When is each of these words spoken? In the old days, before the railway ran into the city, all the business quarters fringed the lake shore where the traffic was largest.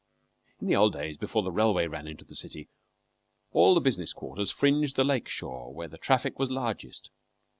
In 0.59 0.65
the 0.65 0.75
old 0.75 0.93
days, 0.93 1.15
before 1.15 1.43
the 1.43 1.51
railway 1.51 1.85
ran 1.85 2.07
into 2.07 2.25
the 2.25 2.33
city, 2.33 2.69
all 3.51 3.75
the 3.75 3.79
business 3.79 4.13
quarters 4.13 4.49
fringed 4.49 4.95
the 4.95 5.03
lake 5.03 5.27
shore 5.29 5.71
where 5.71 5.87
the 5.87 5.99
traffic 5.99 6.39
was 6.39 6.49
largest. 6.49 7.11